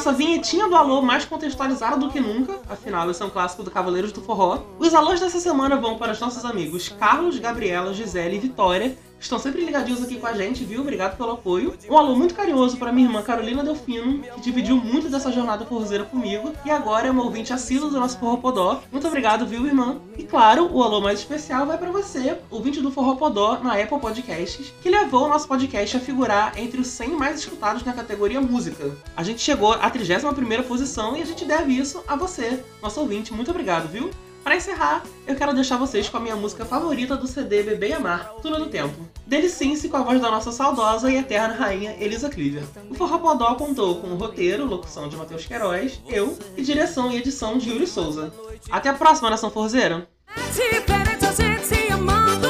nossa 0.00 0.12
vinhetinha 0.14 0.66
do 0.66 0.74
Alô 0.74 1.02
mais 1.02 1.26
contextualizada 1.26 1.98
do 1.98 2.08
que 2.08 2.18
nunca, 2.18 2.58
afinal 2.70 3.10
esse 3.10 3.22
é 3.22 3.26
um 3.26 3.28
clássico 3.28 3.62
do 3.62 3.70
Cavaleiros 3.70 4.12
do 4.12 4.22
Forró, 4.22 4.62
os 4.78 4.94
alôs 4.94 5.20
dessa 5.20 5.38
semana 5.38 5.76
vão 5.76 5.98
para 5.98 6.12
os 6.12 6.18
nossos 6.18 6.42
amigos 6.42 6.88
Carlos, 6.88 7.38
Gabriela, 7.38 7.92
Gisele 7.92 8.36
e 8.36 8.38
Vitória, 8.38 8.96
estão 9.20 9.38
sempre 9.38 9.64
ligadinhos 9.64 10.02
aqui 10.02 10.16
com 10.16 10.26
a 10.26 10.32
gente, 10.32 10.64
viu? 10.64 10.80
Obrigado 10.80 11.16
pelo 11.16 11.32
apoio. 11.32 11.74
Um 11.88 11.96
alô 11.96 12.16
muito 12.16 12.34
carinhoso 12.34 12.76
para 12.76 12.92
minha 12.92 13.06
irmã 13.06 13.22
Carolina 13.22 13.62
Delfino, 13.62 14.22
que 14.34 14.40
dividiu 14.40 14.76
muito 14.76 15.08
dessa 15.08 15.30
jornada 15.30 15.64
forrozeira 15.64 16.04
comigo, 16.04 16.52
e 16.64 16.70
agora 16.70 17.08
é 17.08 17.10
uma 17.10 17.22
ouvinte 17.22 17.52
assídua 17.52 17.90
do 17.90 18.00
nosso 18.00 18.18
Forró 18.18 18.36
Podó. 18.36 18.82
Muito 18.90 19.06
obrigado, 19.06 19.46
viu, 19.46 19.66
irmã? 19.66 20.00
E 20.16 20.24
claro, 20.24 20.70
o 20.72 20.82
alô 20.82 21.00
mais 21.00 21.20
especial 21.20 21.66
vai 21.66 21.78
para 21.78 21.90
você, 21.90 22.38
ouvinte 22.50 22.80
do 22.80 22.90
Forró 22.90 23.14
Podó 23.14 23.58
na 23.62 23.74
Apple 23.74 24.00
Podcasts, 24.00 24.72
que 24.82 24.90
levou 24.90 25.26
o 25.26 25.28
nosso 25.28 25.46
podcast 25.46 25.96
a 25.96 26.00
figurar 26.00 26.58
entre 26.58 26.80
os 26.80 26.86
100 26.88 27.10
mais 27.10 27.38
escutados 27.38 27.84
na 27.84 27.92
categoria 27.92 28.40
música. 28.40 28.90
A 29.16 29.22
gente 29.22 29.40
chegou 29.40 29.72
à 29.72 29.90
31ª 29.90 30.62
posição 30.62 31.16
e 31.16 31.22
a 31.22 31.26
gente 31.26 31.44
deve 31.44 31.72
isso 31.72 32.02
a 32.08 32.16
você, 32.16 32.62
nosso 32.82 33.00
ouvinte. 33.00 33.32
Muito 33.32 33.50
obrigado, 33.50 33.88
viu? 33.88 34.10
Para 34.42 34.56
encerrar, 34.56 35.04
eu 35.26 35.36
quero 35.36 35.54
deixar 35.54 35.76
vocês 35.76 36.08
com 36.08 36.16
a 36.16 36.20
minha 36.20 36.34
música 36.34 36.64
favorita 36.64 37.16
do 37.16 37.26
CD 37.26 37.62
Bebê 37.62 37.92
Amar, 37.92 38.32
Túnel 38.40 38.60
do 38.60 38.70
Tempo. 38.70 39.06
Delicince 39.26 39.88
com 39.88 39.98
a 39.98 40.02
voz 40.02 40.20
da 40.20 40.30
nossa 40.30 40.50
saudosa 40.50 41.12
e 41.12 41.16
eterna 41.16 41.54
rainha 41.54 41.94
Elisa 42.00 42.30
Cleaver. 42.30 42.64
O 42.88 42.94
Forró 42.94 43.18
Podó 43.18 43.54
contou 43.54 44.00
com 44.00 44.08
o 44.08 44.16
roteiro, 44.16 44.64
locução 44.64 45.08
de 45.08 45.16
Matheus 45.16 45.46
Queiroz, 45.46 46.00
eu 46.08 46.36
e 46.56 46.62
direção 46.62 47.12
e 47.12 47.18
edição 47.18 47.58
de 47.58 47.70
Yuri 47.70 47.86
Souza. 47.86 48.32
Até 48.70 48.88
a 48.88 48.94
próxima, 48.94 49.30
Nação 49.30 49.50
Forzeira! 49.50 50.08
É 50.36 52.49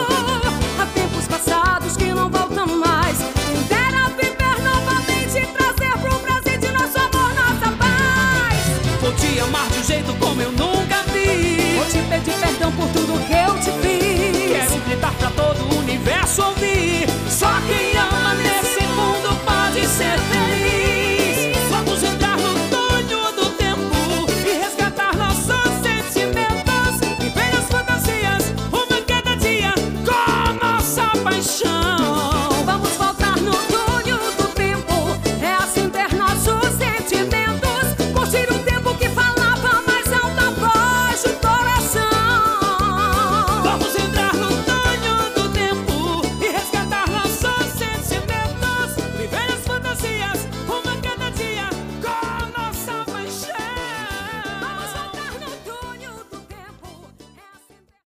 por 12.80 12.88
tudo 12.88 13.20
que 13.26 13.34
eu 13.34 13.54
te 13.58 13.70
fiz. 13.82 14.48
Quero 14.48 14.80
gritar 14.86 15.12
pra 15.14 15.30
todo 15.30 15.60
o 15.62 15.78
universo 15.80 16.42
ouvir. 16.42 17.06
Só 17.28 17.52
que 17.66 17.79